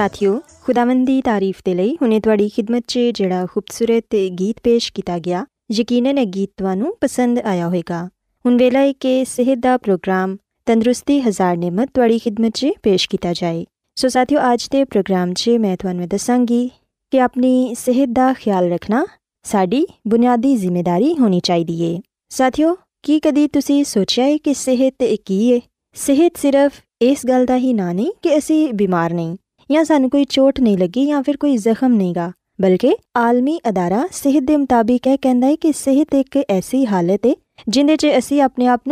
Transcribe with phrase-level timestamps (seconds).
[0.00, 5.44] ساتھیو خداون کی تعریف کے لیے ہنیں تاریخ خدمت چڑھا خوبصورت گیت پیش کیا گیا
[5.68, 6.62] یقیناً گیت
[7.00, 10.36] تسند آیا ہوئے گھنہا ہے کہ صحت کا پروگرام
[10.66, 13.64] تندرستی ہزار نعمت تاریخی خدمت چ پیش کیا جائے
[13.96, 16.68] سو ساتھیوں آج کے پروگرام سے میں تھنوں دسا گی
[17.12, 19.04] کہ اپنی صحت کا خیال رکھنا
[19.44, 21.98] ساری بنیادی ذمہ داری ہونی چاہیے
[22.30, 25.58] ساتھیوں کی کدی تھی سوچا ہے کہ صحت ایک ہی ہے
[25.94, 29.36] صحت صرف اس گل کا ہی نہ نہیں کہ اِسی بیمار نہیں
[29.70, 32.94] یا سن کوئی چوٹ نہیں لگی یا پھر کوئی زخم نہیں گا، بلکہ
[34.56, 37.32] مطابق یہ کہ صحت ایک ایسی حالت ہے
[37.66, 38.88] جی اپنے آپ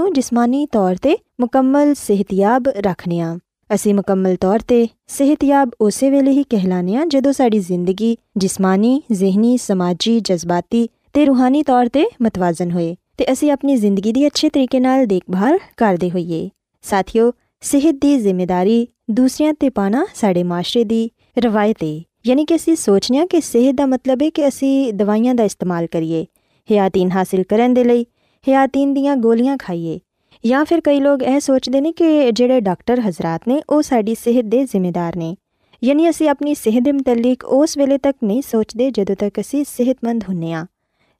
[1.96, 3.36] صحت یاب رکھنے ہاں۔
[3.70, 9.56] اِسی مکمل طور پہ صحتیاب اسی ویلے ہی کہلانے ہاں جدو ساری زندگی جسمانی، ذہنی،
[9.62, 10.86] سماجی، جذباتی
[11.26, 16.08] روحانی طور پہ متوازن ہوئے تو اے اپنی زندگی کی اچھے طریقے دیکھ بھال کرتے
[16.08, 16.48] ہوئیے۔
[16.82, 17.32] ساتھیوں
[17.63, 21.93] ਸਿਹਤ ਦੀ ਜ਼ਿੰਮੇਵਾਰੀ ਦੂਸਰਿਆਂ ਤੇ ਪਾਣਾ ਸਾਡੇ ਮਾਸ਼ਰੇ ਦੀ ਰਵਾਇਤ ਹੈ
[22.27, 25.87] ਯਾਨੀ ਕਿ ਅਸੀਂ ਸੋਚਨੇ ਆ ਕਿ ਸਿਹਤ ਦਾ ਮਤਲਬ ਹੈ ਕਿ ਅਸੀਂ ਦਵਾਈਆਂ ਦਾ ਇਸਤੇਮਾਲ
[25.87, 26.25] ਕਰੀਏ
[26.69, 28.05] ਹਿਆਤੀਨ ਹਾਸਿਲ ਕਰਨ ਦੇ ਲਈ
[28.47, 29.99] ਹਿਆਤੀਨ ਦੀਆਂ ਗੋਲੀਆਂ ਖਾਈਏ
[30.43, 34.45] ਜਾਂ ਫਿਰ ਕਈ ਲੋਕ ਇਹ ਸੋਚਦੇ ਨੇ ਕਿ ਜਿਹੜੇ ਡਾਕਟਰ ਹਜ਼ਰਤ ਨੇ ਉਹ ਸਾਡੀ ਸਿਹਤ
[34.45, 35.35] ਦੇ ਜ਼ਿੰਮੇਦਾਰ ਨੇ
[35.81, 40.23] ਯਾਨੀ ਅਸੀਂ ਆਪਣੀ ਸਿਹਤ ਦੇ ਮੁਤਲਕ ਉਸ ਵੇਲੇ ਤੱਕ ਨਹੀਂ ਸੋਚਦੇ ਜਦੋਂ ਤੱਕ ਅਸੀਂ ਸਿਹਤਮੰਦ
[40.29, 40.65] ਹੁੰਨੇ ਆ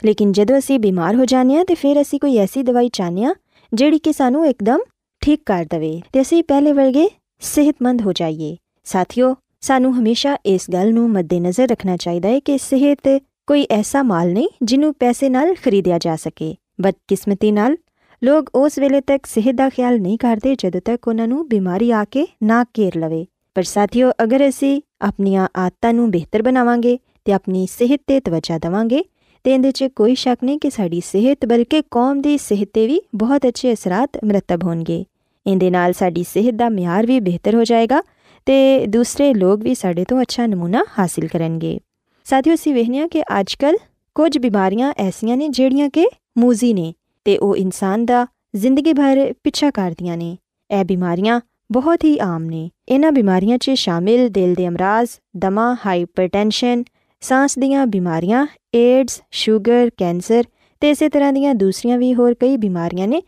[0.01, 3.34] ਲੇਕਿਨ ਜਦੋਂ ਅਸੀਂ ਬਿਮਾਰ ਹੋ ਜਾਂਦੇ ਆ ਤੇ ਫਿਰ ਅਸੀਂ ਕੋਈ ਐਸੀ ਦਵਾਈ ਚਾਹਨੇ ਆ
[3.74, 4.80] ਜਿਹੜੀ ਕਿ ਸਾਨੂੰ ਇੱਕਦਮ
[5.20, 7.06] ٹھیک کر دے تو اِسی پہلے وارے
[7.43, 8.55] صحت مند ہو جائیے۔
[8.85, 13.09] ساتھیوں سانوں ہمیشہ اس گل ندر رکھنا چاہیے کہ صحت
[13.47, 15.29] کوئی ایسا مال نہیں جنہوں پیسے
[15.62, 21.09] خریدا جا سکے۔ بدکسمتی نالگ اس ویلے تک صحت کا خیال نہیں کرتے جدوں تک
[21.09, 23.23] انہوں نے بیماری آ کے نہر لو
[23.56, 28.85] پر ساتھیوں اگر اِسی اپنی آدتوں بہتر بناو گے تو اپنی صحت پہ توجہ دواں
[29.43, 33.44] تو یہ چ کوئی شک نہیں کہ ساری صحت، بلکہ قوم کی صحت بھی بہت
[33.44, 35.02] اچھے اثرات مرتب ہو گے۔
[35.46, 38.00] اندر ساری صحت کا معیار بھی بہتر ہو جائے گا
[38.44, 38.52] تو
[38.87, 41.79] دوسرے لوگ بھی سڈے تو اچھا نمونا حاصل کر کے
[42.25, 43.75] ساتھی اِسی ویخنے کہ اج کل
[44.14, 46.06] کچھ بیماریاں ایسا نے جہاں کہ
[46.37, 46.93] موزی نے
[47.23, 48.25] تو وہ انسان کا
[48.55, 50.37] زندگی بھر پیچھا کرتی ہیں
[50.70, 51.41] یہ بیماریاں
[51.75, 56.82] بہت ہی آم نے۔ یہاں بیماریاں شامل دل کے امراض دماں ہائپرٹینشن،
[57.20, 60.41] سانس دیا بیماریاں ایڈ شوگر کینسر
[60.79, 63.20] تو اسی طرح دیا دوسری بھی ہوئی بیماریاں نے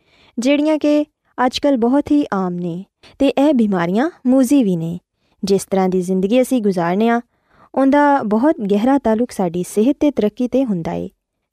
[0.42, 1.04] جہاں کہ
[1.38, 2.82] اچھ بہت ہی آم نے
[3.18, 4.96] تو یہ بیماریاں موزی بھی نے
[5.42, 7.20] جس طرح کی زندگی اے گزارنے ہاں
[7.74, 10.82] ان کا بہت گہرا تعلق ساری صحت ترقی سے ہوں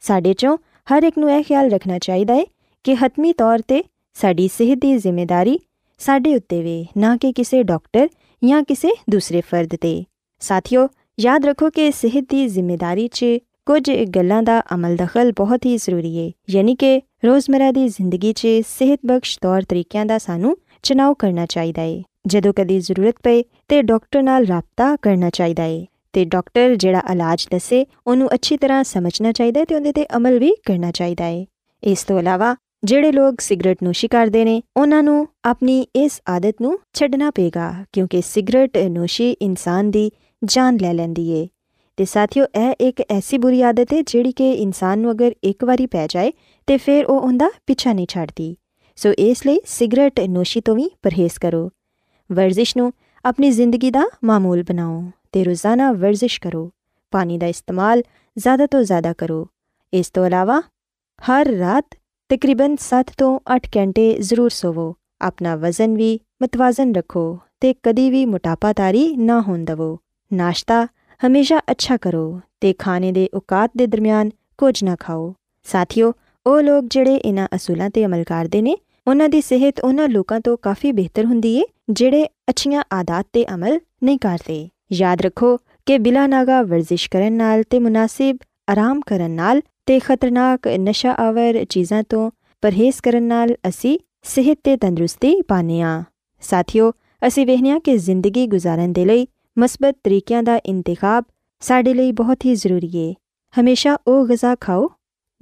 [0.03, 0.57] سڈے چوں
[0.89, 1.15] ہر ایک
[1.49, 2.43] خیال رکھنا چاہیے
[2.83, 3.81] کہ حتمی طور پہ
[4.21, 5.57] ساری صحت کی ذمہ داری
[5.99, 8.05] ساڈے اتنے وے نہ کہ کسی ڈاکٹر
[8.41, 10.01] یا کسی دوسرے فرد پہ
[10.39, 10.87] ساتھیوں
[11.17, 13.37] یاد رکھو کہ صحت کی ذمہ داری سے
[13.67, 18.61] کچھ گلوں کا عمل دخل بہت ہی ضروری ہے۔ یعنی کہ روزمرہ کی زندگی سے
[18.79, 24.45] صحت بخش طور طریقہ سانو چناؤ کرنا چاہیے جدو کدی ضرورت پہ تو ڈاکٹر نال
[24.49, 29.99] رابطہ کرنا چاہیے تو ڈاکٹر جہاں علاج دسے انہوں اچھی طرح سمجھنا چاہیے تو اندر
[30.09, 31.45] عمل بھی کرنا چاہیے
[31.81, 32.53] اسا
[32.85, 37.83] جہے لوگ سگریٹ نوشی کرتے ہیں انہوں نے اپنی اس آدت نو چنا پے گا،
[37.91, 40.09] کیونکہ سگرٹ نوشی انسان کی
[40.49, 41.56] جان لے لینی ہے۔
[41.97, 46.05] تو ساتھیوں یہ ایک ایسی بری عادت ہے جہی کہ انسان اگر ایک باری پی
[46.09, 46.31] جائے
[46.65, 48.53] تو پھر وہ انہیں پیچھا نہیں چڑھتی
[48.97, 51.67] سو اس لیے سگریٹ نوشی تو بھی پرہیز کرو
[52.29, 52.77] ورزش
[53.39, 54.99] نی زندگی کا معمول بناؤ
[55.31, 56.67] تو روزانہ ورزش کرو
[57.11, 58.01] پانی کا استعمال
[58.37, 59.43] زیادہ تو زیادہ کرو
[59.91, 60.59] اس کو علاوہ
[61.27, 61.95] ہر رات
[62.29, 68.25] تقریباً سات تو اٹھ گنٹے ضرور سو اپنا وزن بھی متوازن رکھو تو کدی بھی
[68.25, 70.85] موٹاپا تاری نہ ہواشتہ
[71.23, 72.73] ہمیشہ اچھا کرو تے
[73.33, 75.31] اوقات کے درمیان کچھ نہ کھاؤ۔
[75.71, 76.11] ساتھیوں
[76.45, 78.61] سے عمل کرتے
[80.55, 80.73] کا
[83.47, 85.57] عمل نہیں کرتے یاد رکھو
[85.87, 92.29] کہ بلا ناگا ورزش کرنے سے مناسب آرام کرناک نشا آور چیزاں تو
[92.61, 95.61] پرہیز کرنے احت سے تندرستی پا
[96.41, 96.91] ساتھی وہ
[97.97, 99.25] زندگی گزارن کے لیے
[99.59, 101.23] مثبت طریقوں کا انتخاب
[101.61, 103.13] سارے بہت ہی ضروری ہے۔
[103.57, 104.83] ہمیشہ وہ غذا کھاؤ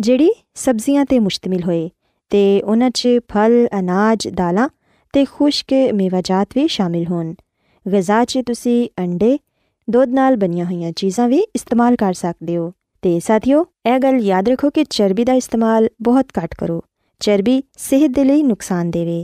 [0.04, 1.88] جہی سبزیاں تے مشتمل ہوئے
[2.32, 2.38] تو
[2.72, 4.68] انہوں پھل، اناج، دالاں
[5.14, 7.34] تے خشک میوہ جات بھی شامل ہون۔
[7.86, 8.24] غذا
[8.98, 9.36] انڈے،
[9.88, 12.70] دودھ نال بنیا ہوئی چیزاں بھی استعمال کر سکتے ہو۔
[13.02, 16.80] تے ساتھیو، اے گل یاد رکھو کہ چربی دا استعمال بہت کٹ کرو۔
[17.20, 19.24] چربی صحت دے لئی نقصان دے وے۔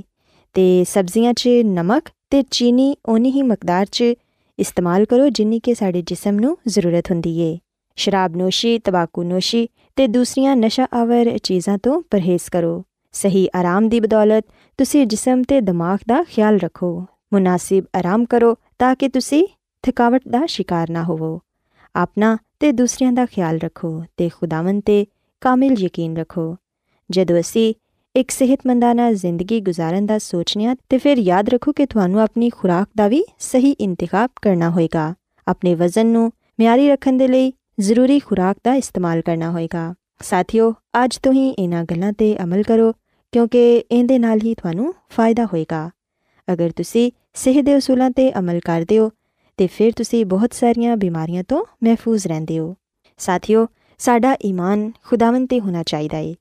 [0.55, 4.13] تے سبزیاں چے نمک تے چینی اونی ہی مقدار چے
[4.61, 7.21] استعمال کرو جن کہ سڈے جسم ضرورت ہوں
[7.95, 9.65] شراب نوشی تباکو نوشی
[9.97, 12.81] دوسری نشہ آور چیزوں کو پرہیز کرو
[13.13, 16.99] صحیح آرام کی بدولت تیس جسم کے دماغ کا خیال رکھو
[17.31, 19.41] مناسب آرام کرو تاکہ تسی
[19.83, 21.37] تھکاوٹ کا شکار نہ ہوو
[21.93, 25.03] اپنا دوسرے کا خیال رکھو تو خداون پہ
[25.39, 26.55] کامل یقین رکھو
[27.09, 27.35] جدو
[28.15, 32.97] ایک صحت منداں زندگی گزارن کا سوچنے تو پھر یاد رکھو کہ تمہیں اپنی خوراک
[32.97, 35.13] کا بھی صحیح انتخاب کرنا ہوئے گا۔
[35.45, 40.71] اپنے وزن کو میاری رکھنے کے لیے ضروری خوراک کا استعمال کرنا ہوئے گا۔ ساتھیوں
[40.93, 42.91] اج تو ہی انہیں گلوں پہ عمل کرو
[43.33, 45.89] کیوںکہ اندر ہی تھانوں فائدہ ہوئے گا۔
[46.47, 49.09] اگر تھی صحت کے اصولوں پہ عمل کر دوں
[49.55, 52.73] تو پھر تھی بہت سارا بیماریاں تو محفوظ رہتے ہو
[53.17, 53.65] ساتھیوں
[53.99, 56.33] سا ایمان خداون پہ ہونا چاہیے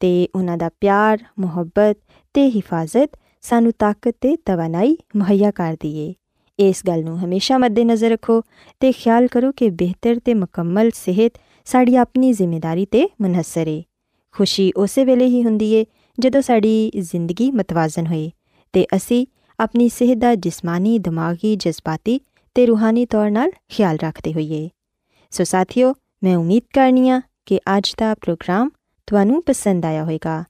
[0.00, 1.96] ਤੇ ਉਹਨਾਂ ਦਾ ਪਿਆਰ ਮੁਹੱਬਤ
[2.34, 6.12] ਤੇ ਹਿਫਾਜ਼ਤ ਸਾਨੂੰ ਤਾਕਤ ਤੇ ਤਵਾਨਾਈ ਮੁਹੱਈਆ ਕਰਦੀ ਏ
[6.58, 8.42] ਇਸ ਗੱਲ ਨੂੰ ਹਮੇਸ਼ਾ ਮੱਦੇਨਜ਼ਰ ਰੱਖੋ
[8.80, 13.82] ਤੇ ਖਿਆਲ ਕਰੋ ਕਿ ਬਿਹਤਰ ਤੇ ਮੁਕੰਮਲ ਸਿਹਤ ਸਾਡੀ ਆਪਣੀ ਜ਼ਿੰਮੇਵਾਰੀ ਤੇ ਮਨਹਸਰ ਏ
[14.34, 15.84] ਖੁਸ਼ੀ ਉਸੇ ਵੇਲੇ ਹੀ ਹੁੰਦੀ ਏ
[16.18, 18.30] ਜਦੋਂ ਸਾਡੀ ਜ਼ਿੰਦਗੀ ਮਤਵਾਜ਼ਨ ਹੋਏ
[18.74, 19.26] ਤੇ ਅਸੀਂ
[19.58, 22.20] ਆਪਣੀ ਸਿਹਤ ਦਾ ਜਿਸਮਾਨੀ ਦਿਮਾਗੀ ਜਜ਼ਬਾਤੀ
[22.56, 24.68] ਤੇ ਰੂਹਾਨੀ ਤੌਰ 'ਤੇ ਖਿਆਲ ਰੱਖਦੇ ਹੋਈਏ
[25.32, 28.70] ਸੋ ਸਾਥੀਓ ਮੈਂ ਉਮੀਦ ਕਰਨੀਆ ਕਿ ਅੱਜ ਦਾ ਪ੍ਰੋਗਰਾਮ
[29.07, 30.43] ਤੁਹਾਨੂੰ ਪਸੰਦ ਆਇਆ ਹੋਵੇਗਾ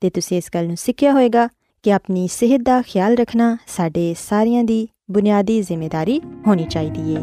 [0.00, 1.48] ਤੇ ਤੁਸੀਂ ਇਸ ਗੱਲ ਨੂੰ ਸਿੱਖਿਆ ਹੋਵੇਗਾ
[1.82, 7.22] ਕਿ ਆਪਣੀ ਸਿਹਤ ਦਾ ਖਿਆਲ ਰੱਖਣਾ ਸਾਡੇ ਸਾਰਿਆਂ ਦੀ ਬੁਨਿਆਦੀ ਜ਼ਿੰਮੇਵਾਰੀ ਹੋਣੀ ਚਾਹੀਦੀ ਹੈ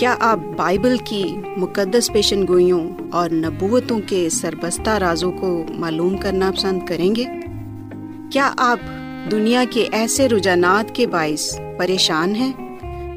[0.00, 1.22] کیا آپ بائبل کی
[1.62, 2.82] مقدس پیشن گوئیوں
[3.12, 5.48] اور نبوتوں کے سربستہ رازوں کو
[5.78, 7.24] معلوم کرنا پسند کریں گے
[8.32, 8.84] کیا آپ
[9.30, 11.48] دنیا کے ایسے رجحانات کے باعث
[11.78, 12.52] پریشان ہیں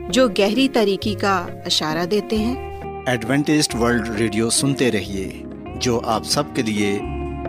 [0.10, 2.71] جو گہری طریقے کا اشارہ دیتے ہیں
[3.08, 5.44] ایڈونٹسٹ ورلڈ ریڈیو سنتے رہیے،
[5.76, 7.00] جو آپ سب کے لیے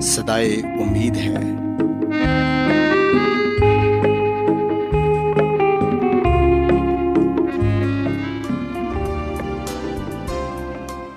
[0.01, 1.37] صدائے امید ہے۔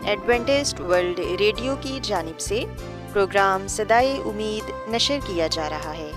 [0.10, 2.64] ایڈونٹسٹ ورلڈ ریڈیو کی جانب سے
[3.14, 6.12] پروگرام صدائے امید نشر کیا جا رہا ہے۔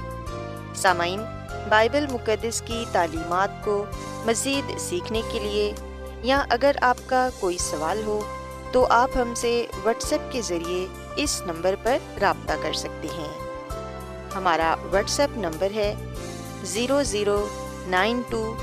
[0.74, 1.20] سامعین،
[1.68, 3.84] بائبل مقدس کی تعلیمات کو
[4.26, 5.72] مزید سیکھنے کے لیے
[6.22, 8.20] یا اگر آپ کا کوئی سوال ہو،
[8.72, 13.38] تو آپ ہم سے واٹس ایپ کے ذریعے اس نمبر پر رابطہ کر سکتے ہیں۔
[14.34, 15.94] ہمارا واٹس ایپ نمبر ہے
[16.64, 17.48] zero zero
[17.86, 18.54] nine two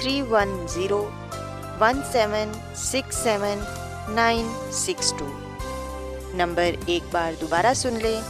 [0.00, 1.10] three one zero
[1.80, 3.64] one seven six seven
[4.14, 5.26] nine six two.
[6.34, 8.20] Number ایک بار دوبارہ سن لیں۔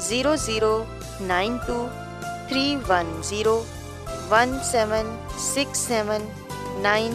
[0.00, 0.84] Zero zero
[1.20, 1.86] nine two
[2.48, 3.64] three one zero
[4.30, 6.26] one seven six seven
[6.82, 7.14] nine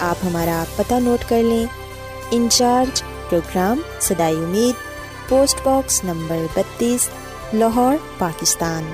[0.00, 1.66] آپ ہمارا پتہ نوٹ کر لیں۔
[2.30, 4.74] انچارج پروگرام صدائی امید،
[5.28, 7.08] پوسٹ باکس نمبر بتیس،
[7.52, 8.92] لاہور، پاکستان۔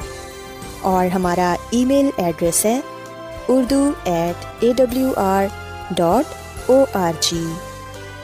[0.81, 2.81] اور ہمارا ای میل ایڈریس ہے
[3.49, 5.45] Urdu at A W R
[5.91, 6.25] dot
[6.71, 7.45] O R G.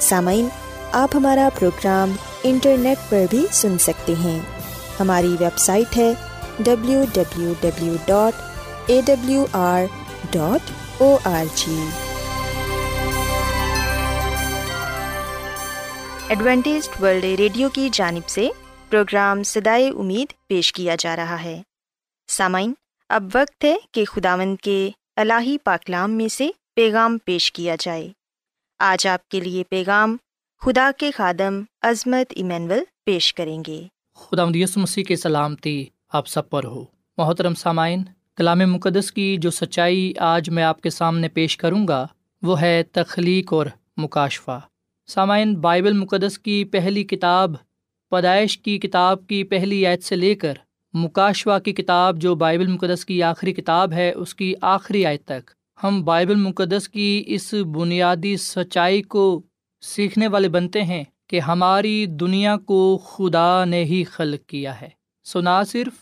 [0.00, 0.48] سامعین،
[0.92, 2.12] آپ ہمارا پروگرام
[2.42, 4.40] انٹرنیٹ پر بھی سن سکتے ہیں۔
[5.00, 6.12] ہماری ویب سائٹ ہے
[6.58, 8.42] W W W dot
[8.86, 9.82] A W R
[10.30, 10.70] dot
[11.02, 11.88] O R G.
[16.32, 18.48] Adventist World Radio کی جانب سے
[18.90, 21.62] پروگرام سدائے امید پیش کیا جا رہا ہے۔
[22.28, 22.72] سامعین،
[23.08, 28.12] اب وقت ہے کہ خداوند کے الہی پاکلام میں سے پیغام پیش کیا جائے۔
[28.78, 30.16] آج آپ کے لیے پیغام
[30.60, 36.50] خدا کے خادم عظمت ایمینول پیش کریں گے۔ خدا مدیس مسیح کی سلامتی آپ سب
[36.50, 36.84] پر ہو۔
[37.16, 38.02] محترم سامعین،
[38.36, 42.06] کلام مقدس کی جو سچائی آج میں آپ کے سامنے پیش کروں گا،
[42.42, 44.60] وہ ہے تخلیق اور مکاشفہ۔
[45.06, 47.54] سامعین، بائبل مقدس کی پہلی کتاب،
[48.10, 50.54] پیدائش کی کتاب کی پہلی آیت سے لے کر
[50.94, 55.50] مکاشوا کی کتاب جو بائبل مقدس کی آخری کتاب ہے، اس کی آخری آیت تک
[55.84, 59.42] ہم بائبل مقدس کی اس بنیادی سچائی کو
[59.80, 64.88] سیکھنے والے بنتے ہیں کہ ہماری دنیا کو خدا نے ہی خلق کیا ہے۔
[65.24, 65.92] سو نہ صرف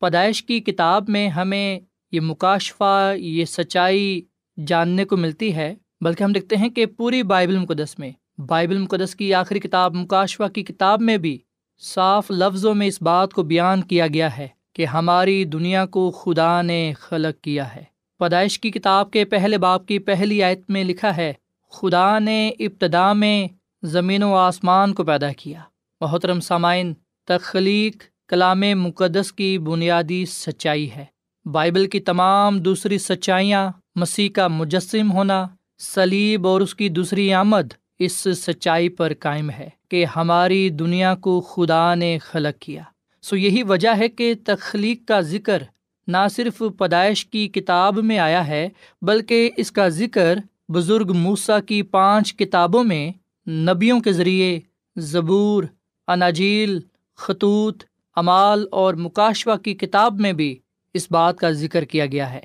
[0.00, 1.80] پیدائش کی کتاب میں ہمیں
[2.12, 4.20] یہ مکاشفہ، یہ سچائی
[4.66, 8.10] جاننے کو ملتی ہے، بلکہ ہم دیکھتے ہیں کہ پوری بائبل مقدس میں
[8.46, 11.38] بائبل مقدس کی آخری کتاب مکاشوہ کی کتاب میں بھی
[11.78, 16.62] صاف لفظوں میں اس بات کو بیان کیا گیا ہے کہ ہماری دنیا کو خدا
[16.62, 17.82] نے خلق کیا ہے۔
[18.18, 21.32] پیدائش کی کتاب کے پہلے باپ کی پہلی آیت میں لکھا ہے،
[21.70, 23.48] خدا نے ابتدا میں
[23.82, 25.60] زمین و آسمان کو پیدا کیا۔
[26.00, 26.94] محترم سامعین،
[27.24, 31.04] تخلیق کلام مقدس کی بنیادی سچائی ہے۔
[31.44, 35.46] بائبل کی تمام دوسری سچائیاں، مسیح کا مجسم ہونا
[35.78, 41.40] سلیب اور اس کی دوسری آمد اس سچائی پر قائم ہے کہ ہماری دنیا کو
[41.40, 42.82] خدا نے خلق کیا۔
[43.22, 45.62] سو یہی وجہ ہے کہ تخلیق کا ذکر
[46.08, 48.68] نہ صرف پیدائش کی کتاب میں آیا ہے،
[49.02, 50.38] بلکہ اس کا ذکر
[50.68, 53.12] بزرگ موسا کی پانچ کتابوں میں
[53.50, 54.60] نبیوں کے ذریعے
[54.96, 55.64] زبور،
[56.08, 56.80] اناجیل،
[57.16, 57.84] خطوط،
[58.16, 60.58] امال اور مکاشوہ کی کتاب میں بھی
[60.94, 62.40] اس بات کا ذکر کیا گیا ہے۔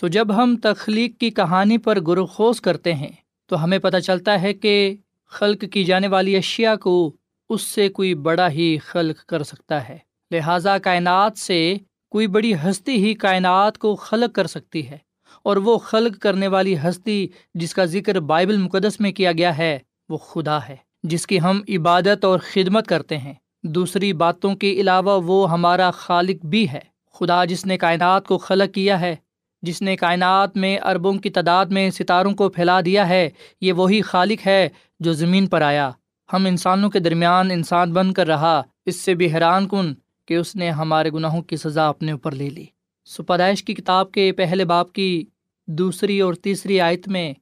[0.00, 3.12] سو جب ہم تخلیق کی کہانی پر گرخوز کرتے ہیں
[3.48, 7.16] تو ہمیں پتہ چلتا ہے کہ خلق کی جانے والی اشیاء کو
[7.48, 9.98] اس سے کوئی بڑا ہی خلق کر سکتا ہے۔
[10.30, 11.76] لہٰذا کائنات سے
[12.10, 14.98] کوئی بڑی ہستی ہی کائنات کو خلق کر سکتی ہے۔
[15.42, 19.78] اور وہ خلق کرنے والی ہستی جس کا ذکر بائبل مقدس میں کیا گیا ہے،
[20.08, 25.22] وہ خدا ہے، جس کی ہم عبادت اور خدمت کرتے ہیں۔ دوسری باتوں کے علاوہ
[25.24, 26.80] وہ ہمارا خالق بھی ہے۔
[27.12, 29.16] خدا جس نے کائنات کو خلق کیا ہے
[29.62, 34.02] جس نے کائنات میں اربوں کی تعداد میں ستاروں کو پھیلا دیا ہے، یہ وہی
[34.02, 34.68] خالق ہے
[35.00, 35.90] جو زمین پر آیا۔
[36.32, 39.94] ہم انسانوں کے درمیان انسان بن کر رہا، اس سے بھی حیران کن
[40.26, 42.64] کہ اس نے ہمارے گناہوں کی سزا اپنے اوپر لے لی۔
[43.04, 45.24] سپدائش کی کتاب کے پہلے باپ کی
[45.66, 47.34] دوسری اور تیسری آیت میں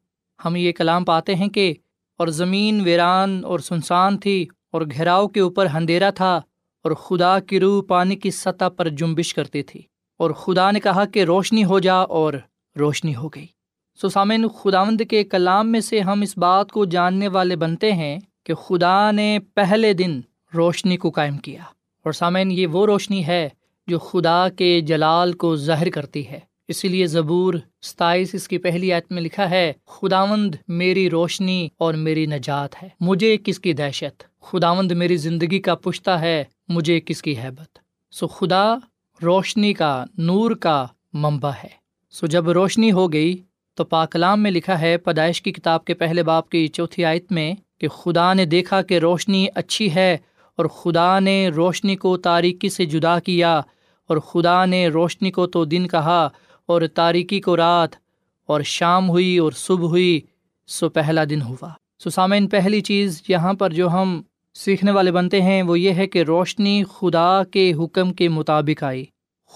[0.44, 1.74] ہم یہ کلام پاتے ہیں کہ
[2.16, 6.36] اور زمین ویران اور سنسان تھی اور گھیراؤ کے اوپر اندھیرا تھا
[6.82, 9.82] اور خدا کی روح پانی کی سطح پر جنبش کرتی تھی۔
[10.16, 12.32] اور خدا نے کہا کہ روشنی ہو جا اور
[12.78, 13.46] روشنی ہو گئی۔
[14.00, 18.18] سو سامن خداوند کے کلام میں سے ہم اس بات کو جاننے والے بنتے ہیں
[18.44, 20.20] کہ خدا نے پہلے دن
[20.54, 21.62] روشنی کو قائم کیا۔
[22.04, 23.48] اور سامعین، یہ وہ روشنی ہے
[23.86, 28.92] جو خدا کے جلال کو ظاہر کرتی ہے۔ اسی لیے ضبور ستائیس اس کی پہلی
[28.92, 34.42] آیت میں لکھا ہے، خداوند میری روشنی اور میری نجات ہے، مجھے کس کی دہشت؟
[34.42, 37.78] خداوند میری زندگی کا پشتہ ہے، مجھے کس کی حیبت؟
[38.10, 38.74] سو خدا
[39.22, 41.68] روشنی کا، نور کا منبع ہے۔
[42.10, 43.36] سو جب روشنی ہو گئی،
[43.74, 47.54] تو پاکلام میں لکھا ہے، پیدائش کی کتاب کے پہلے باپ کی چوتھی آیت میں
[47.80, 50.16] کہ خدا نے دیکھا کہ روشنی اچھی ہے
[50.56, 53.58] اور خدا نے روشنی کو تاریکی سے جدا کیا
[54.06, 56.28] اور خدا نے روشنی کو تو دن کہا
[56.66, 57.90] اور تاریکی کو رات
[58.46, 60.20] اور شام ہوئی اور صبح ہوئی،
[60.66, 64.22] سو پہلا دن ہوا۔ سو سامعین، پہلی چیز یہاں پر جو ہم
[64.54, 69.04] سیکھنے والے بنتے ہیں وہ یہ ہے کہ روشنی خدا کے حکم کے مطابق آئی۔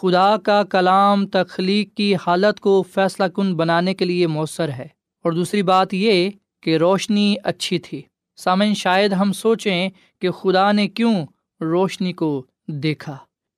[0.03, 4.87] خدا کا کلام تخلیق کی حالت کو فیصلہ کن بنانے کے لیے مؤثر ہے۔
[5.25, 6.31] اور دوسری بات یہ
[6.63, 8.03] کہ روشنی اچھی تھی۔
[8.37, 9.89] سامعین، شاید ہم سوچیں
[10.21, 11.27] کہ خدا نے کیوں
[11.61, 13.17] روشنی کو دیکھا۔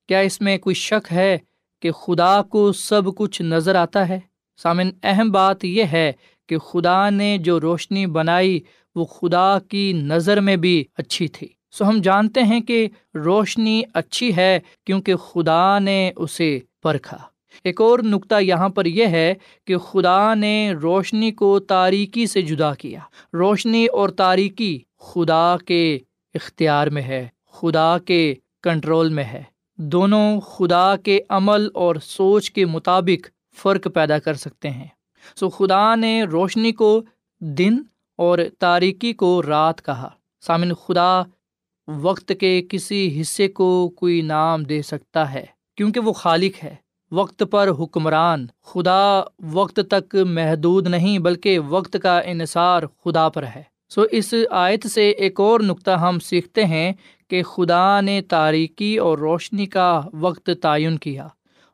[0.09, 1.39] کیا اس میں کوئی شک ہے
[1.83, 4.21] کہ خدا کو سب کچھ نظر آتا ہے؟
[4.57, 6.13] سامن اہم بات یہ ہے
[6.49, 8.61] کہ خدا نے جو روشنی بنائی،
[8.95, 14.37] وہ خدا کی نظر میں بھی اچھی تھی۔ سو ہم جانتے ہیں کہ روشنی اچھی
[14.37, 17.19] ہے کیونکہ خدا نے اسے پرکھا۔
[17.65, 19.35] ایک اور نقطہ یہاں پر یہ ہے
[19.67, 23.01] کہ خدا نے روشنی کو تاریکی سے جدا کیا۔
[23.33, 25.99] روشنی اور تاریکی خدا کے
[26.35, 29.43] اختیار میں ہے، خدا کے کنٹرول میں ہے۔
[29.77, 34.87] دونوں خدا کے عمل اور سوچ کے مطابق فرق پیدا کر سکتے ہیں۔
[35.37, 37.03] سو خدا نے روشنی کو
[37.41, 37.79] دن
[38.17, 40.09] اور تاریکی کو رات کہا۔
[40.41, 41.23] سامن خدا
[41.89, 45.45] وقت کے کسی حصے کو کوئی نام دے سکتا ہے،
[45.77, 46.75] کیونکہ وہ خالق ہے۔
[47.13, 49.21] وقت پر حکمران، خدا
[49.53, 55.09] وقت تک محدود نہیں، بلکہ وقت کا انحصار خدا پر ہے۔ سو اس آیت سے
[55.11, 56.93] ایک اور نقطہ ہم سیکھتے ہیں
[57.29, 61.27] کہ خدا نے تاریکی اور روشنی کا وقت تعین کیا،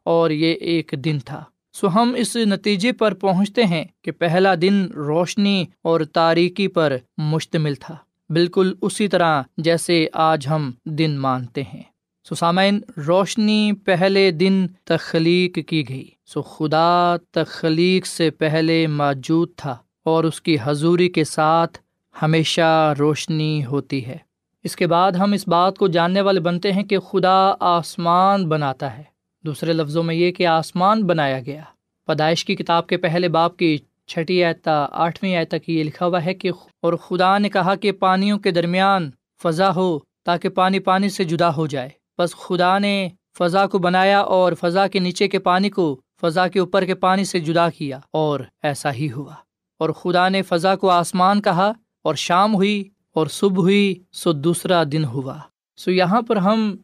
[0.07, 1.43] اور یہ ایک دن تھا۔
[1.75, 7.75] سو ہم اس نتیجے پر پہنچتے ہیں کہ پہلا دن روشنی اور تاریکی پر مشتمل
[7.75, 7.97] تھا۔
[8.31, 11.83] بالکل اسی طرح جیسے آج ہم دن مانتے ہیں۔
[12.29, 19.77] سو سامعین، روشنی پہلے دن تخلیق کی گئی۔ سو خدا تخلیق سے پہلے موجود تھا
[20.05, 21.79] اور اس کی حضوری کے ساتھ
[22.23, 24.17] ہمیشہ روشنی ہوتی ہے۔
[24.65, 28.99] اس کے بعد ہم اس بات کو جاننے والے بنتے ہیں کہ خدا آسمان بناتا
[28.99, 29.03] ہے۔
[29.45, 31.63] دوسرے لفظوں میں یہ کہ آسمان بنایا گیا۔
[32.07, 33.79] پیدائش کی کتاب کے پہلے باپ کی
[34.09, 36.51] چھٹی آیتا آٹھویں آیت تک یہ لکھا ہوا ہے کہ
[36.83, 39.11] اور خدا نے کہا کہ پانیوں کے درمیان
[39.43, 44.21] فضا ہو تاکہ پانی پانی سے جدا ہو جائے۔ بس خدا نے فضا کو بنایا
[44.21, 47.99] اور فضا کے نیچے کے پانی کو فضا کے اوپر کے پانی سے جدا کیا
[48.13, 49.35] اور ایسا ہی ہوا۔
[49.79, 54.83] اور خدا نے فضا کو آسمان کہا اور شام ہوئی اور صبح ہوئی، سو دوسرا
[54.93, 55.39] دن ہوا۔
[55.77, 56.77] سو یہاں پر ہم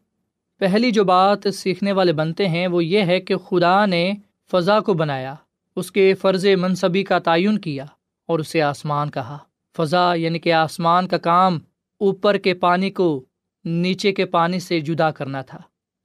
[0.58, 4.12] پہلی جو بات سیکھنے والے بنتے ہیں وہ یہ ہے کہ خدا نے
[4.50, 5.34] فضا کو بنایا۔
[5.76, 7.84] اس کے فرض منصبی کا تعین کیا
[8.28, 9.38] اور اسے آسمان کہا۔
[9.76, 11.58] فضا یعنی کہ آسمان کا کام
[11.98, 13.24] اوپر کے پانی کو
[13.64, 15.58] نیچے کے پانی سے جدا کرنا تھا۔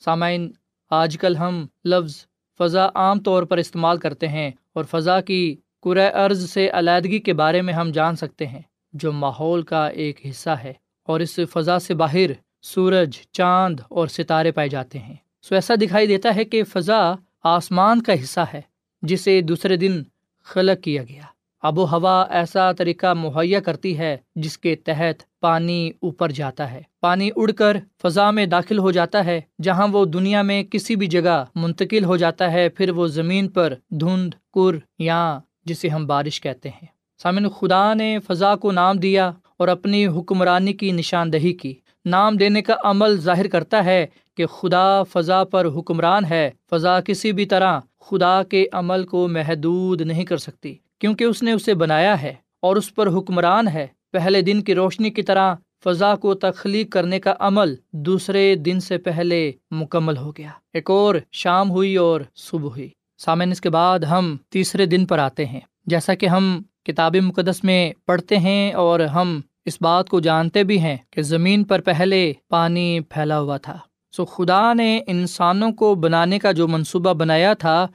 [0.06, 0.52] سامعین،
[0.90, 2.26] آج کل ہم لفظ
[2.60, 7.34] فضا عام طور پر استعمال کرتے ہیں اور فضا کی قرۂ ارض سے علیحدگی کے
[7.34, 8.62] بارے میں ہم جان سکتے ہیں،
[8.94, 14.52] جو ماحول کا ایک حصہ ہے اور اس فضا سے باہر سورج، چاند اور ستارے
[14.52, 18.62] پائے جاتے ہیں۔ سو ایسا دکھائی دیتا ہے کہ فضا آسمان کا حصہ ہے۔
[19.02, 20.04] جسے دوسرے دن
[20.44, 21.22] خلق کیا گیا۔
[21.62, 26.82] آب و ہوا ایسا طریقہ مہیا کرتی ہے جس کے تحت پانی اوپر جاتا ہے۔
[27.00, 31.08] پانی اڑ کر فضا میں داخل ہو جاتا ہے، جہاں وہ دنیا میں کسی بھی
[31.08, 36.42] جگہ منتقل ہو جاتا ہے، پھر وہ زمین پر دھند، کر یا جسے ہم بارش
[36.42, 36.86] کہتے ہیں۔
[37.18, 41.74] سامن خدا نے فضا کو نام دیا اور اپنی حکمرانی کی نشاندہی کی۔
[42.06, 44.08] نام دینے کا عمل ظاہر کرتا ہے
[44.38, 50.02] کہ خدا فضا پر حکمران ہے۔ فضا کسی بھی طرح خدا کے عمل کو محدود
[50.02, 54.42] نہیں کر سکتی، کیونکہ اس نے اسے بنایا ہے اور اس پر حکمران ہے۔ پہلے
[54.42, 59.52] دن کی روشنی کی طرح فضا کو تخلیق کرنے کا عمل دوسرے دن سے پہلے
[59.72, 64.38] مکمل ہو گیا۔ ایک اور شام ہوئی اور صبح ہوئی۔ سامن اس کے بعد ہم
[64.50, 69.42] تیسرے دن پر آتے ہیں۔ جیسا کہ ہم کتاب مقدس میں پڑھتے ہیں اور ہم
[69.66, 73.78] اس بات کو جانتے بھی ہیں کہ زمین پر پہلے پانی پھیلا ہوا تھا۔
[74.12, 77.88] سو خدا نے انسانوں کو بنانے کا جو منصوبہ بنایا تھا،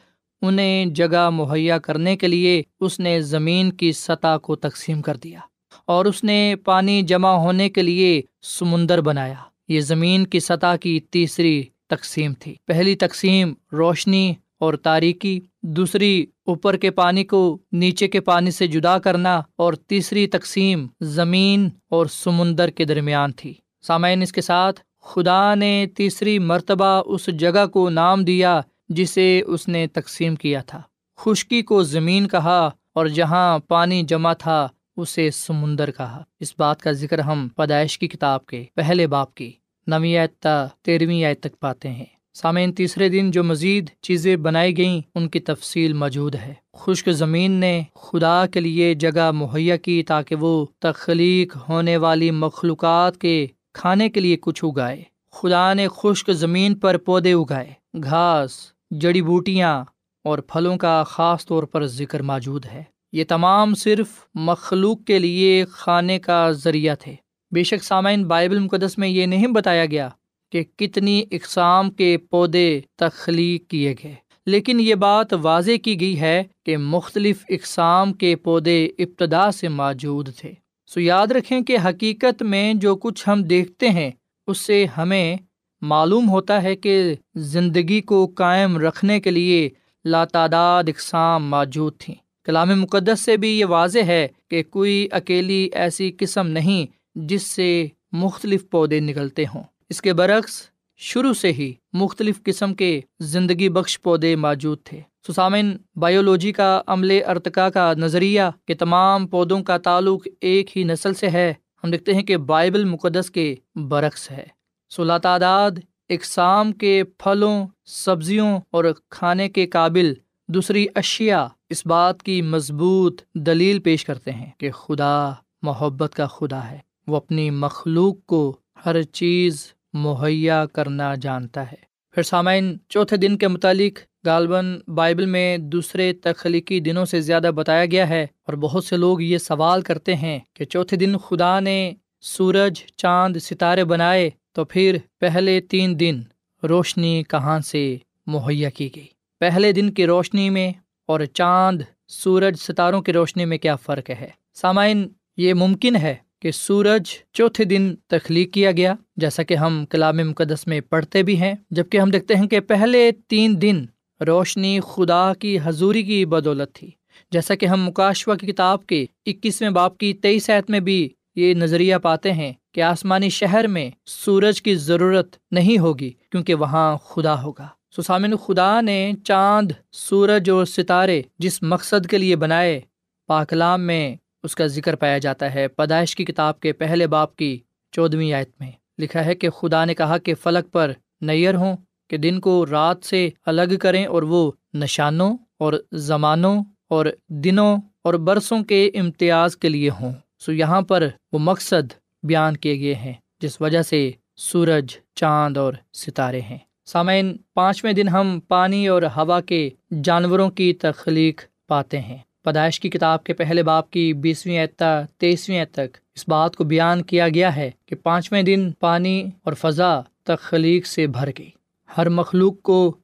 [0.43, 5.39] انہیں جگہ مہیا کرنے کے لیے اس نے زمین کی سطح کو تقسیم کر دیا
[5.87, 9.35] اور اس نے پانی جمع ہونے کے لیے سمندر بنایا۔
[9.69, 16.77] یہ زمین کی سطح کی تیسری تقسیم تھی۔ پہلی تقسیم روشنی اور تاریکی، دوسری اوپر
[16.77, 22.71] کے پانی کو نیچے کے پانی سے جدا کرنا اور تیسری تقسیم زمین اور سمندر
[22.71, 28.25] کے درمیان تھی۔ سامعین، اس کے ساتھ خدا نے تیسری مرتبہ اس جگہ کو نام
[28.25, 30.83] دیا جسے اس نے تقسیم کیا تھا۔
[31.17, 36.93] خشکی کو زمین کہا اور جہاں پانی جمع تھا اسے سمندر کہا۔ اس بات کا
[36.93, 39.53] ذکر ہم پیدائش کی کتاب کے پہلے باپ کی
[39.87, 40.47] نویں
[40.83, 45.41] تیرہویں آیت تک پاتے ہیں۔ سامعین، تیسرے دن جو مزید چیزیں بنائی گئیں، ان کی
[45.41, 51.57] تفصیل موجود ہے۔ خشک زمین نے خدا کے لیے جگہ مہیا کی تاکہ وہ تخلیق
[51.69, 57.33] ہونے والی مخلوقات کے کھانے کے لیے کچھ اگائے۔ خدا نے خشک زمین پر پودے
[57.33, 58.51] اگائے، گھاس،
[58.91, 59.85] جڑی بوٹیاں
[60.25, 62.83] اور پھلوں کا خاص طور پر ذکر موجود ہے۔
[63.13, 67.15] یہ تمام صرف مخلوق کے لیے کھانے کا ذریعہ تھے۔
[67.51, 70.09] بے شک سامعین، بائبل مقدس میں یہ نہیں بتایا گیا
[70.53, 74.15] کہ کتنی اقسام کے پودے تخلیق کیے گئے،
[74.47, 80.29] لیکن یہ بات واضح کی گئی ہے کہ مختلف اقسام کے پودے ابتدا سے موجود
[80.37, 80.53] تھے۔
[80.95, 84.11] سو یاد رکھیں کہ حقیقت میں جو کچھ ہم دیکھتے ہیں،
[84.47, 85.37] اس سے ہمیں
[85.83, 89.71] معلوم ہوتا ہے کہ زندگی کو قائم رکھنے کے لیے
[90.05, 96.13] لاتعداد اقسام موجود تھیں۔ کلام مقدس سے بھی یہ واضح ہے کہ کوئی اکیلی ایسی
[96.19, 100.63] قسم نہیں جس سے مختلف پودے نکلتے ہوں۔ اس کے برعکس
[101.07, 107.23] شروع سے ہی مختلف قسم کے زندگی بخش پودے موجود تھے۔ سسامن بایولوجی کا عملے
[107.23, 112.15] ارتقا کا نظریہ کہ تمام پودوں کا تعلق ایک ہی نسل سے ہے۔ ہم دیکھتے
[112.15, 114.47] ہیں کہ بائبل مقدس کے برعکس ہے۔
[114.91, 115.71] سلا تعداد
[116.09, 120.15] اقسام کے پھلوں، سبزیوں اور کھانے کے قابل
[120.49, 126.71] دوسری اشیا اس بات کی مضبوط دلیل پیش کرتے ہیں کہ خدا محبت کا خدا
[126.71, 133.39] ہے۔ وہ اپنی مخلوق کو ہر چیز مہیا کرنا جانتا ہے۔ پھر سامعین، چوتھے دن
[133.39, 138.85] کے متعلق غالباً بائبل میں دوسرے تخلیقی دنوں سے زیادہ بتایا گیا ہے اور بہت
[138.85, 144.31] سے لوگ یہ سوال کرتے ہیں کہ چوتھے دن خدا نے سورج، چاند، ستارے بنائے
[144.53, 146.23] تو پھر پہلے تین دن
[146.63, 149.07] روشنی کہاں سے مہیا کی گئی؟
[149.39, 150.73] پہلے دن کی روشنی میں
[151.07, 156.51] اور چاند، سورج، ستاروں کی روشنی میں کیا فرق ہے؟ سامعین، یہ ممکن ہے کہ
[156.51, 161.55] سورج چوتھے دن تخلیق کیا گیا، جیسا کہ ہم کلام مقدس میں پڑھتے بھی ہیں
[161.71, 163.85] جبکہ ہم دیکھتے ہیں کہ پہلے تین دن
[164.21, 166.91] روشنی خدا کی حضوری کی بدولت تھی،
[167.33, 171.55] جیسا کہ ہم مکاشوا کی کتاب کے اکیسویں باپ کی تیئیس عید میں بھی یہ
[171.55, 177.43] نظریہ پاتے ہیں کہ آسمانی شہر میں سورج کی ضرورت نہیں ہوگی، کیونکہ وہاں خدا
[177.43, 182.81] ہوگا۔ سسامن خدا نے چاند، سورج اور ستارے جس مقصد کے لیے بنائے
[183.29, 187.59] پاکلام میں اس کا ذکر پایا جاتا ہے پیدائش کی کتاب کے پہلے باپ کی
[187.93, 191.77] چودھویں آیت میں۔ لکھا ہے کہ خدا نے کہا کہ فلک پر نیئر ہوں،
[192.09, 198.15] کہ دن کو رات سے الگ کریں اور وہ نشانوں اور زمانوں اور دنوں اور
[198.15, 203.13] برسوں کے امتیاز کے لیے ہوں۔ سو یہاں پر وہ مقصد بیان کیے گئے ہیں،
[203.41, 209.41] جس وجہ سے سورج، چاند اور ستارے ہیں۔ سامعین، پانچویں دن ہم پانی اور ہوا
[209.41, 209.71] کے
[210.03, 215.65] جانوروں کی تخلیق پاتے ہیں۔ پیدائش کی کتاب کے پہلے باپ کی بیسویں اعتا تیسویں
[215.65, 220.87] تک اس بات کو بیان کیا گیا ہے کہ پانچویں دن پانی اور فضا تخلیق
[220.87, 221.51] سے بھر گئی۔
[221.99, 222.97] ہر مخلوق کو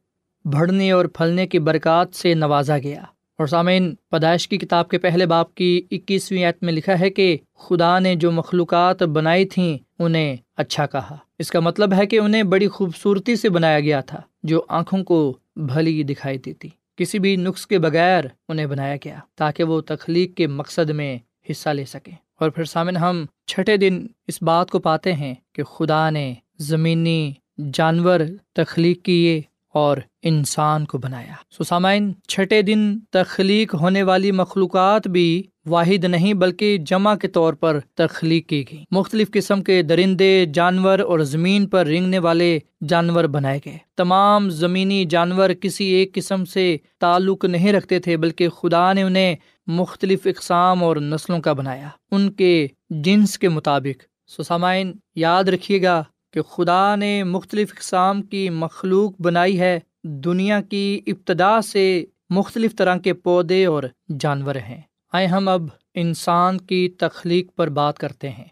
[0.44, 3.02] بڑھنے اور پھلنے کی برکات سے نوازا گیا۔
[3.38, 7.36] اور سامعین، پیدائش کی کتاب کے پہلے باپ کی اکیسویں عیت میں لکھا ہے کہ
[7.54, 12.42] خدا نے جو مخلوقات بنائی تھیں، انہیں اچھا کہا۔ اس کا مطلب ہے کہ انہیں
[12.42, 16.68] بڑی خوبصورتی سے بنایا گیا تھا، جو آنکھوں کو بھلی دکھائی دیتی۔
[17.00, 21.18] کسی بھی نقص کے بغیر انہیں بنایا گیا تاکہ وہ تخلیق کے مقصد میں
[21.50, 25.62] حصہ لے سکیں۔ اور پھر سامن، ہم چھٹے دن اس بات کو پاتے ہیں کہ
[25.62, 27.32] خدا نے زمینی
[27.72, 28.20] جانور
[28.52, 29.42] تخلیق کیے
[29.74, 36.34] اور انسان کو بنایا۔ سو سامعین، چھٹے دن تخلیق ہونے والی مخلوقات بھی واحد نہیں
[36.34, 41.66] بلکہ جمع کے طور پر تخلیق کی گئی۔ مختلف قسم کے درندے، جانور اور زمین
[41.66, 47.72] پر رینگنے والے جانور بنائے گئے۔ تمام زمینی جانور کسی ایک قسم سے تعلق نہیں
[47.72, 53.38] رکھتے تھے، بلکہ خدا نے انہیں مختلف اقسام اور نسلوں کا بنایا۔ ان کے جنس
[53.38, 59.80] کے مطابق۔ سسامائن یاد رکھیے گا کہ خدا نے مختلف اقسام کی مخلوق بنائی ہے۔
[60.04, 63.82] دنیا کی ابتدا سے مختلف طرح کے پودے اور
[64.20, 64.80] جانور ہیں۔
[65.12, 65.62] آئے ہم اب
[65.94, 68.44] انسان کی تخلیق پر بات کرتے ہیں۔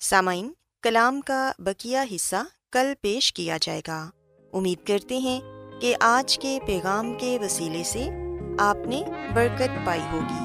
[0.00, 2.36] سامعین، کلام کا بکیا حصہ
[2.72, 4.10] کل پیش کیا جائے گا۔
[4.52, 5.40] امید کرتے ہیں
[5.80, 8.08] کہ آج کے پیغام کے وسیلے سے
[8.58, 9.02] آپ نے
[9.34, 10.44] برکت پائی ہوگی۔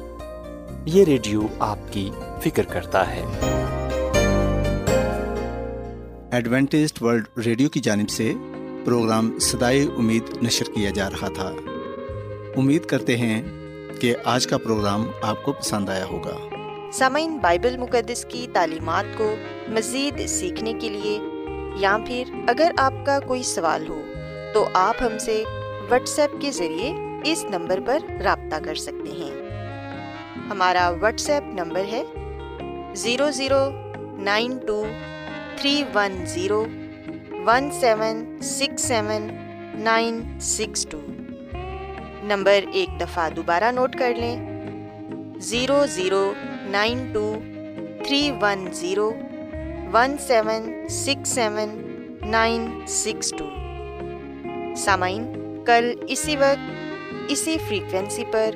[0.85, 2.09] یہ ریڈیو آپ کی
[2.43, 3.23] فکر کرتا ہے۔
[6.31, 8.33] ایڈوینٹسٹ ورلڈ ریڈیو کی جانب سے
[8.85, 11.53] پروگرام سدائے امید نشر کیا جا رہا تھا۔
[12.57, 13.41] امید کرتے ہیں
[14.01, 16.37] کہ آج کا پروگرام آپ کو پسند آیا ہوگا۔
[16.93, 19.35] سامعین بائبل مقدس کی تعلیمات کو
[19.67, 21.19] مزید سیکھنے کے لیے
[21.75, 24.01] یا پھر اگر آپ کا کوئی سوال ہو
[24.53, 25.43] تو آپ ہم سے
[25.89, 26.93] واٹس ایپ کے ذریعے
[27.31, 29.40] اس نمبر پر رابطہ کر سکتے ہیں۔
[30.51, 32.03] ہمارا واٹس ایپ نمبر ہے
[33.01, 33.59] zero zero
[34.23, 34.83] nine two
[35.57, 36.65] three one zero
[37.45, 39.27] one seven six seven
[39.83, 40.99] nine six two
[42.23, 44.35] number ایک دفعہ دوبارہ نوٹ کر لیں
[45.39, 46.33] zero zero
[46.65, 47.23] nine two
[48.03, 49.11] three one zero
[49.93, 51.69] one seven six seven
[52.25, 53.49] nine six two
[54.77, 55.23] سامعین،
[55.65, 58.55] کل اسی وقت اسی فریکوینسی پر